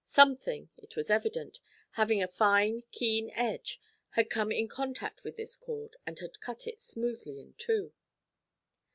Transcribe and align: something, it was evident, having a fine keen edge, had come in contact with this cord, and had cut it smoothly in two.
something, 0.03 0.67
it 0.77 0.95
was 0.95 1.11
evident, 1.11 1.59
having 1.91 2.23
a 2.23 2.27
fine 2.27 2.81
keen 2.91 3.29
edge, 3.35 3.79
had 4.09 4.31
come 4.31 4.51
in 4.51 4.67
contact 4.67 5.23
with 5.23 5.37
this 5.37 5.55
cord, 5.55 5.95
and 6.07 6.17
had 6.17 6.39
cut 6.39 6.65
it 6.65 6.81
smoothly 6.81 7.39
in 7.39 7.53
two. 7.59 7.93